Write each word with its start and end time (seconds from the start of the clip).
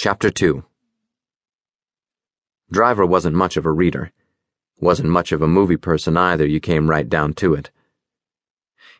Chapter 0.00 0.30
2 0.30 0.62
Driver 2.70 3.04
wasn't 3.04 3.34
much 3.34 3.56
of 3.56 3.66
a 3.66 3.72
reader. 3.72 4.12
Wasn't 4.78 5.08
much 5.08 5.32
of 5.32 5.42
a 5.42 5.48
movie 5.48 5.76
person 5.76 6.16
either, 6.16 6.46
you 6.46 6.60
came 6.60 6.88
right 6.88 7.08
down 7.08 7.34
to 7.42 7.52
it. 7.54 7.72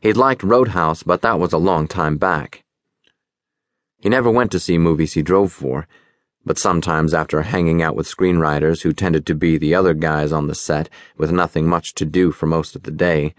He'd 0.00 0.16
liked 0.16 0.42
Roadhouse, 0.42 1.04
but 1.04 1.22
that 1.22 1.38
was 1.38 1.53
a 1.53 1.56
long 1.56 1.87
time 1.87 2.16
back. 2.16 2.64
He 4.00 4.08
never 4.08 4.29
went 4.29 4.50
to 4.50 4.58
see 4.58 4.76
movies 4.76 5.12
he 5.12 5.22
drove 5.22 5.53
for, 5.53 5.87
but 6.45 6.59
sometimes 6.59 7.15
after 7.15 7.43
hanging 7.43 7.80
out 7.80 7.95
with 7.95 8.12
screenwriters 8.12 8.83
who 8.83 8.93
tended 8.93 9.25
to 9.27 9.37
be 9.37 9.57
the 9.57 9.77
other 9.77 9.95
guys 9.95 10.33
on 10.33 10.49
the 10.49 10.55
set 10.57 10.89
with 11.17 11.30
nothing 11.30 11.69
much 11.69 11.95
to 11.95 12.05
do 12.05 12.33
for 12.33 12.46
most 12.46 12.75
of 12.75 12.83
the 12.83 12.91
day, 12.91 13.37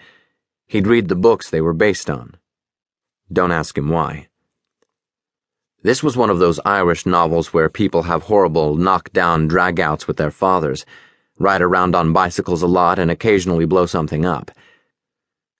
he'd 0.65 0.87
read 0.87 1.09
the 1.09 1.13
books 1.13 1.49
they 1.49 1.59
were 1.59 1.73
based 1.73 2.09
on. 2.09 2.37
Don't 3.29 3.51
ask 3.51 3.77
him 3.77 3.89
why. 3.89 4.29
This 5.81 6.03
was 6.03 6.17
one 6.17 6.29
of 6.29 6.39
those 6.39 6.59
Irish 6.65 7.05
novels 7.05 7.53
where 7.53 7.69
people 7.69 8.03
have 8.03 8.23
horrible 8.23 8.75
knock-down 8.75 9.47
dragouts 9.47 10.07
with 10.07 10.17
their 10.17 10.31
fathers, 10.31 10.85
ride 11.37 11.61
around 11.61 11.95
on 11.95 12.11
bicycles 12.11 12.61
a 12.61 12.67
lot, 12.67 12.99
and 12.99 13.09
occasionally 13.09 13.65
blow 13.65 13.85
something 13.85 14.25
up. 14.25 14.51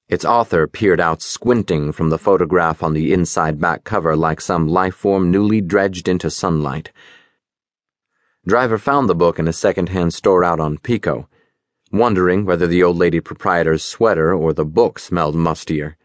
Its 0.09 0.25
author 0.25 0.67
peered 0.67 0.99
out 0.99 1.21
squinting 1.21 1.93
from 1.93 2.09
the 2.09 2.17
photograph 2.17 2.83
on 2.83 2.93
the 2.93 3.13
inside 3.13 3.61
back 3.61 3.85
cover 3.85 4.17
like 4.17 4.41
some 4.41 4.67
life 4.67 4.95
form 4.95 5.31
newly 5.31 5.61
dredged 5.61 6.09
into 6.09 6.29
sunlight. 6.29 6.91
Driver 8.45 8.77
found 8.77 9.07
the 9.07 9.15
book 9.15 9.39
in 9.39 9.47
a 9.47 9.53
second-hand 9.53 10.13
store 10.13 10.43
out 10.43 10.59
on 10.59 10.79
Pico, 10.79 11.29
wondering 11.93 12.43
whether 12.43 12.67
the 12.67 12.83
old 12.83 12.97
lady 12.97 13.21
proprietor's 13.21 13.85
sweater 13.85 14.33
or 14.33 14.51
the 14.51 14.65
book 14.65 14.99
smelled 14.99 15.35
mustier. 15.35 15.95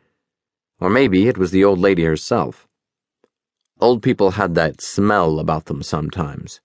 Or 0.79 0.89
maybe 0.89 1.27
it 1.27 1.37
was 1.37 1.51
the 1.51 1.65
old 1.65 1.81
lady 1.81 2.05
herself. 2.05 2.69
Old 3.85 4.03
people 4.03 4.31
had 4.31 4.55
that 4.55 4.81
smell 4.81 5.39
about 5.39 5.67
them 5.67 5.83
sometimes. 5.83 6.63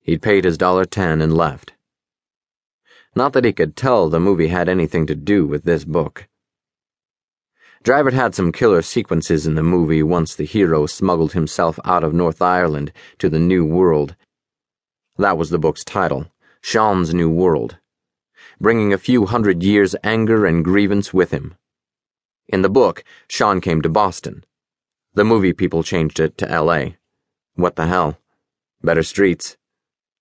He'd 0.00 0.22
paid 0.22 0.44
his 0.44 0.56
dollar 0.56 0.84
ten 0.84 1.20
and 1.20 1.36
left. 1.36 1.72
Not 3.16 3.32
that 3.32 3.44
he 3.44 3.52
could 3.52 3.74
tell 3.74 4.08
the 4.08 4.20
movie 4.20 4.46
had 4.46 4.68
anything 4.68 5.06
to 5.06 5.16
do 5.16 5.44
with 5.44 5.64
this 5.64 5.84
book. 5.84 6.28
Driver 7.82 8.12
had 8.12 8.32
some 8.32 8.52
killer 8.52 8.80
sequences 8.80 9.44
in 9.44 9.56
the 9.56 9.64
movie 9.64 10.04
once 10.04 10.36
the 10.36 10.44
hero 10.44 10.86
smuggled 10.86 11.32
himself 11.32 11.80
out 11.84 12.04
of 12.04 12.14
North 12.14 12.40
Ireland 12.40 12.92
to 13.18 13.28
the 13.28 13.40
New 13.40 13.64
World. 13.64 14.14
That 15.18 15.36
was 15.36 15.50
the 15.50 15.58
book's 15.58 15.82
title, 15.82 16.28
Sean's 16.60 17.12
New 17.12 17.28
World, 17.28 17.78
bringing 18.60 18.92
a 18.92 18.98
few 18.98 19.26
hundred 19.26 19.64
years' 19.64 19.96
anger 20.04 20.46
and 20.46 20.64
grievance 20.64 21.12
with 21.12 21.32
him. 21.32 21.56
In 22.46 22.62
the 22.62 22.70
book, 22.70 23.02
Sean 23.26 23.60
came 23.60 23.82
to 23.82 23.88
Boston 23.88 24.44
the 25.14 25.24
movie 25.24 25.52
people 25.52 25.82
changed 25.82 26.18
it 26.20 26.36
to 26.38 26.46
LA. 26.46 26.96
What 27.54 27.76
the 27.76 27.86
hell? 27.86 28.18
Better 28.82 29.02
streets. 29.02 29.56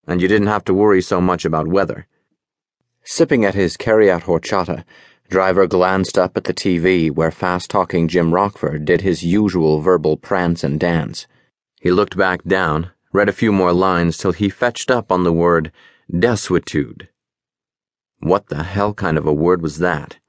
And 0.08 0.22
you 0.22 0.28
didn't 0.28 0.48
have 0.48 0.64
to 0.66 0.74
worry 0.74 1.02
so 1.02 1.20
much 1.20 1.46
about 1.46 1.68
weather. 1.68 2.08
Sipping 3.04 3.44
at 3.44 3.56
his 3.56 3.76
carry-out 3.76 4.24
horchata, 4.24 4.86
Driver 5.30 5.66
glanced 5.66 6.18
up 6.18 6.38
at 6.38 6.44
the 6.44 6.54
TV 6.54 7.10
where 7.10 7.32
fast-talking 7.32 8.08
Jim 8.08 8.34
Rockford 8.34 8.86
did 8.86 9.02
his 9.02 9.24
usual 9.24 9.82
verbal 9.82 10.16
prance 10.16 10.64
and 10.64 10.80
dance. 10.80 11.26
He 11.82 11.92
looked 11.92 12.16
back 12.16 12.44
down, 12.44 12.92
read 13.12 13.30
a 13.30 13.34
few 13.34 13.52
more 13.52 13.74
lines 13.74 14.18
till 14.18 14.32
he 14.32 14.50
fetched 14.50 14.92
up 14.92 15.12
on 15.12 15.24
the 15.24 15.34
word 15.34 15.72
desuetude. 16.12 17.08
What 18.20 18.48
the 18.48 18.64
hell 18.64 18.94
kind 18.94 19.18
of 19.18 19.26
a 19.26 19.34
word 19.34 19.62
was 19.62 19.80
that? 19.80 20.20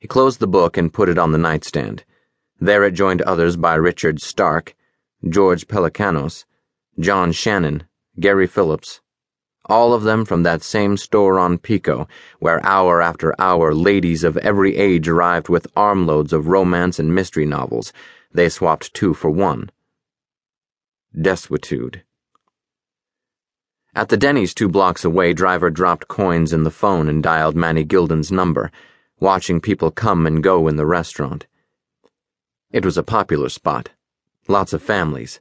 He 0.00 0.08
closed 0.08 0.40
the 0.40 0.46
book 0.46 0.76
and 0.76 0.92
put 0.92 1.08
it 1.08 1.18
on 1.18 1.32
the 1.32 1.38
nightstand. 1.38 2.04
There 2.60 2.84
it 2.84 2.92
joined 2.92 3.22
others 3.22 3.56
by 3.56 3.74
Richard 3.76 4.20
Stark, 4.20 4.74
George 5.28 5.68
Pelecanos, 5.68 6.44
John 6.98 7.30
Shannon, 7.30 7.84
Gary 8.18 8.48
Phillips, 8.48 9.00
all 9.68 9.92
of 9.92 10.02
them 10.02 10.24
from 10.24 10.42
that 10.42 10.62
same 10.62 10.96
store 10.96 11.38
on 11.38 11.58
Pico, 11.58 12.08
where 12.38 12.64
hour 12.64 13.02
after 13.02 13.34
hour 13.38 13.74
ladies 13.74 14.24
of 14.24 14.36
every 14.38 14.76
age 14.76 15.08
arrived 15.08 15.48
with 15.48 15.66
armloads 15.76 16.32
of 16.32 16.48
romance 16.48 16.98
and 16.98 17.14
mystery 17.14 17.44
novels. 17.44 17.92
They 18.32 18.48
swapped 18.48 18.94
two 18.94 19.14
for 19.14 19.30
one. 19.30 19.70
Desuetude. 21.14 22.02
At 23.94 24.08
the 24.08 24.16
Denny's 24.16 24.54
two 24.54 24.68
blocks 24.68 25.04
away, 25.04 25.32
driver 25.32 25.70
dropped 25.70 26.08
coins 26.08 26.52
in 26.52 26.62
the 26.62 26.70
phone 26.70 27.08
and 27.08 27.22
dialed 27.22 27.56
Manny 27.56 27.84
Gilden's 27.84 28.32
number, 28.32 28.70
watching 29.20 29.60
people 29.60 29.90
come 29.90 30.26
and 30.26 30.42
go 30.42 30.66
in 30.66 30.76
the 30.76 30.86
restaurant. 30.86 31.46
It 32.70 32.84
was 32.84 32.98
a 32.98 33.02
popular 33.02 33.48
spot. 33.48 33.90
Lots 34.46 34.74
of 34.74 34.82
families. 34.82 35.40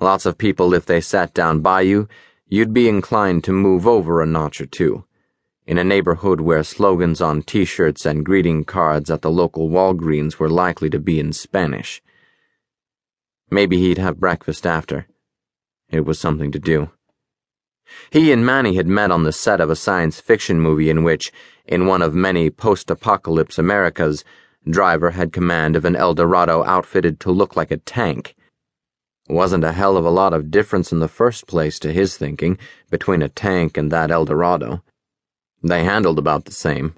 Lots 0.00 0.26
of 0.26 0.36
people, 0.36 0.74
if 0.74 0.84
they 0.84 1.00
sat 1.00 1.32
down 1.32 1.60
by 1.60 1.82
you, 1.82 2.08
you'd 2.48 2.74
be 2.74 2.88
inclined 2.88 3.44
to 3.44 3.52
move 3.52 3.86
over 3.86 4.20
a 4.20 4.26
notch 4.26 4.60
or 4.60 4.66
two. 4.66 5.04
In 5.64 5.78
a 5.78 5.84
neighborhood 5.84 6.40
where 6.40 6.64
slogans 6.64 7.20
on 7.20 7.42
t 7.42 7.64
shirts 7.64 8.04
and 8.04 8.26
greeting 8.26 8.64
cards 8.64 9.10
at 9.10 9.22
the 9.22 9.30
local 9.30 9.68
Walgreens 9.68 10.40
were 10.40 10.48
likely 10.48 10.90
to 10.90 10.98
be 10.98 11.20
in 11.20 11.32
Spanish. 11.32 12.02
Maybe 13.48 13.76
he'd 13.76 13.98
have 13.98 14.18
breakfast 14.18 14.66
after. 14.66 15.06
It 15.88 16.04
was 16.04 16.18
something 16.18 16.50
to 16.50 16.58
do. 16.58 16.90
He 18.10 18.32
and 18.32 18.44
Manny 18.44 18.74
had 18.74 18.88
met 18.88 19.12
on 19.12 19.22
the 19.22 19.32
set 19.32 19.60
of 19.60 19.70
a 19.70 19.76
science 19.76 20.20
fiction 20.20 20.60
movie 20.60 20.90
in 20.90 21.04
which, 21.04 21.30
in 21.64 21.86
one 21.86 22.02
of 22.02 22.12
many 22.12 22.50
post 22.50 22.90
apocalypse 22.90 23.56
Americas, 23.56 24.24
Driver 24.68 25.12
had 25.12 25.32
command 25.32 25.74
of 25.74 25.84
an 25.84 25.96
Eldorado 25.96 26.62
outfitted 26.64 27.18
to 27.20 27.30
look 27.30 27.56
like 27.56 27.70
a 27.70 27.78
tank. 27.78 28.36
Wasn't 29.28 29.64
a 29.64 29.72
hell 29.72 29.96
of 29.96 30.04
a 30.04 30.10
lot 30.10 30.34
of 30.34 30.50
difference 30.50 30.92
in 30.92 30.98
the 30.98 31.08
first 31.08 31.46
place, 31.46 31.78
to 31.78 31.92
his 31.92 32.16
thinking, 32.16 32.58
between 32.90 33.22
a 33.22 33.28
tank 33.28 33.76
and 33.76 33.90
that 33.90 34.10
Eldorado. 34.10 34.82
They 35.62 35.84
handled 35.84 36.18
about 36.18 36.44
the 36.44 36.52
same. 36.52 36.94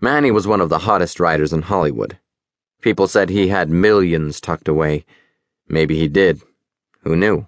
Manny 0.00 0.30
was 0.30 0.46
one 0.46 0.60
of 0.60 0.68
the 0.68 0.80
hottest 0.80 1.18
riders 1.20 1.54
in 1.54 1.62
Hollywood. 1.62 2.18
People 2.82 3.08
said 3.08 3.30
he 3.30 3.48
had 3.48 3.70
millions 3.70 4.40
tucked 4.40 4.68
away. 4.68 5.06
Maybe 5.68 5.96
he 5.96 6.06
did. 6.06 6.42
Who 7.00 7.16
knew? 7.16 7.46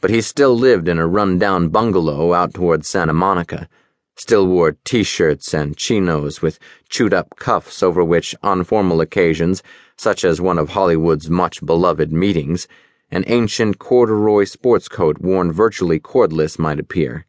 But 0.00 0.10
he 0.10 0.22
still 0.22 0.56
lived 0.56 0.88
in 0.88 0.98
a 0.98 1.06
run-down 1.06 1.68
bungalow 1.68 2.32
out 2.32 2.54
toward 2.54 2.86
Santa 2.86 3.12
Monica 3.12 3.68
still 4.14 4.46
wore 4.46 4.76
t 4.84 5.02
shirts 5.02 5.54
and 5.54 5.76
chinos 5.76 6.42
with 6.42 6.58
chewed 6.88 7.14
up 7.14 7.34
cuffs 7.36 7.82
over 7.82 8.04
which, 8.04 8.34
on 8.42 8.62
formal 8.62 9.00
occasions, 9.00 9.62
such 9.96 10.24
as 10.24 10.40
one 10.40 10.58
of 10.58 10.70
Hollywood's 10.70 11.30
much 11.30 11.64
beloved 11.64 12.12
meetings, 12.12 12.68
an 13.10 13.24
ancient 13.26 13.78
corduroy 13.78 14.44
sports 14.44 14.88
coat 14.88 15.18
worn 15.20 15.50
virtually 15.50 15.98
cordless 15.98 16.58
might 16.58 16.78
appear. 16.78 17.26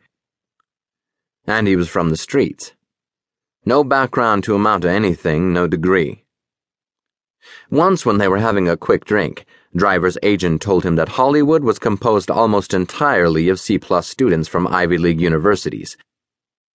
And 1.45 1.67
he 1.67 1.75
was 1.75 1.89
from 1.89 2.09
the 2.09 2.17
streets. 2.17 2.73
No 3.65 3.83
background 3.83 4.43
to 4.45 4.55
amount 4.55 4.83
to 4.83 4.91
anything, 4.91 5.53
no 5.53 5.67
degree. 5.67 6.25
Once, 7.69 8.05
when 8.05 8.17
they 8.17 8.27
were 8.27 8.39
having 8.39 8.67
a 8.67 8.77
quick 8.77 9.05
drink, 9.05 9.45
Driver's 9.75 10.17
agent 10.21 10.61
told 10.61 10.83
him 10.83 10.95
that 10.95 11.09
Hollywood 11.09 11.63
was 11.63 11.79
composed 11.79 12.29
almost 12.29 12.73
entirely 12.73 13.49
of 13.49 13.59
C 13.59 13.77
plus 13.77 14.07
students 14.07 14.47
from 14.47 14.67
Ivy 14.67 14.97
League 14.97 15.21
universities 15.21 15.97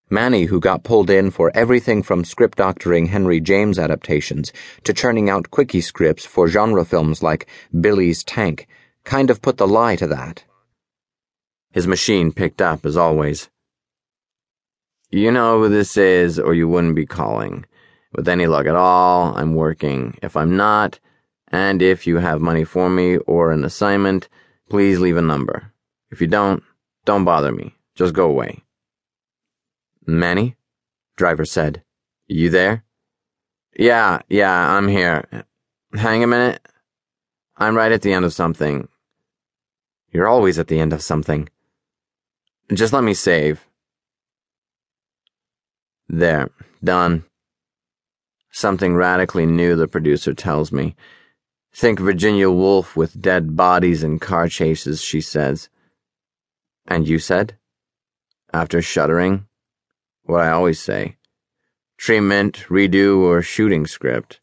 Manny, 0.10 0.46
who 0.46 0.62
got 0.62 0.84
pulled 0.84 1.10
in 1.10 1.32
for 1.32 1.52
everything 1.54 2.02
from 2.02 2.24
script 2.24 2.58
doctoring 2.58 3.08
Henry 3.08 3.42
James 3.42 3.78
adaptations 3.78 4.54
to 4.86 4.94
churning 4.94 5.30
out 5.30 5.52
quickie 5.52 5.82
scripts 5.82 6.26
for 6.26 6.48
genre 6.48 6.86
films 6.86 7.22
like 7.22 7.48
Billy's 7.82 8.24
Tank, 8.24 8.68
kind 9.04 9.30
of 9.30 9.42
put 9.42 9.58
the 9.58 9.68
lie 9.68 9.98
to 9.98 10.08
that. 10.08 10.46
His 11.72 11.88
machine 11.88 12.32
picked 12.32 12.62
up, 12.62 12.86
as 12.86 12.96
always. 12.96 13.50
You 15.12 15.30
know 15.30 15.60
who 15.60 15.70
this 15.70 15.98
is, 15.98 16.40
or 16.40 16.54
you 16.54 16.70
wouldn't 16.70 16.96
be 16.96 17.06
calling. 17.06 17.66
With 18.14 18.30
any 18.30 18.48
luck 18.48 18.66
at 18.66 18.76
all, 18.76 19.38
I'm 19.38 19.56
working. 19.56 20.18
If 20.24 20.38
I'm 20.38 20.56
not, 20.56 21.00
and 21.50 21.82
if 21.82 22.08
you 22.08 22.18
have 22.18 22.40
money 22.40 22.64
for 22.64 22.90
me 22.90 23.18
or 23.18 23.52
an 23.52 23.66
assignment, 23.66 24.30
please 24.70 25.00
leave 25.00 25.18
a 25.18 25.22
number. 25.22 25.74
If 26.12 26.22
you 26.22 26.28
don't, 26.28 26.64
don't 27.04 27.26
bother 27.26 27.52
me. 27.52 27.76
Just 27.96 28.14
go 28.14 28.30
away. 28.30 28.64
Manny? 30.08 30.56
Driver 31.18 31.44
said. 31.46 31.84
You 32.28 32.50
there? 32.50 32.86
Yeah, 33.78 34.22
yeah, 34.30 34.72
I'm 34.72 34.88
here. 34.88 35.46
Hang 35.94 36.24
a 36.24 36.28
minute. 36.28 36.66
I'm 37.58 37.76
right 37.76 37.92
at 37.92 38.02
the 38.02 38.14
end 38.14 38.24
of 38.24 38.34
something. 38.34 38.88
You're 40.12 40.28
always 40.28 40.58
at 40.58 40.68
the 40.68 40.80
end 40.80 40.94
of 40.94 41.02
something. 41.02 41.50
Just 42.74 42.94
let 42.94 43.04
me 43.04 43.14
save. 43.14 43.68
There, 46.08 46.50
done. 46.84 47.26
Something 48.52 48.96
radically 48.96 49.46
new, 49.46 49.76
the 49.76 49.88
producer 49.88 50.34
tells 50.34 50.72
me. 50.72 50.96
Think 51.74 52.00
Virginia 52.00 52.50
Woolf 52.50 52.96
with 52.96 53.22
dead 53.22 53.56
bodies 53.56 54.04
and 54.04 54.22
car 54.22 54.48
chases, 54.48 55.02
she 55.02 55.22
says. 55.22 55.70
And 56.88 57.08
you 57.08 57.20
said? 57.20 57.58
After 58.54 58.82
shuddering, 58.82 59.46
what 60.28 60.44
I 60.44 60.52
always 60.52 60.80
say 60.80 61.18
treatment, 61.98 62.66
redo, 62.70 63.20
or 63.20 63.42
shooting 63.42 63.88
script. 63.88 64.40